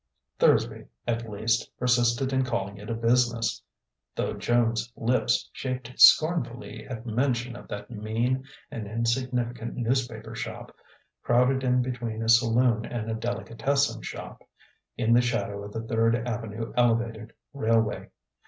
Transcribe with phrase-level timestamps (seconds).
[0.39, 3.61] Thursby, at least, persisted in calling it a business;
[4.15, 10.75] though Joan's lips shaped scornfully at mention of that mean and insignificant newspaper shop,
[11.21, 14.43] crowded in between a saloon and a delicatessen shop,
[14.97, 18.09] in the shadow of the Third Avenue Elevated Railway.